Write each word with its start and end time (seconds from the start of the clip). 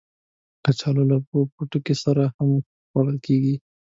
کچالو 0.63 1.03
له 1.11 1.17
پوټکي 1.55 1.95
سره 2.03 2.23
هم 2.35 2.49
خوړل 2.89 3.17
کېږي 3.25 3.55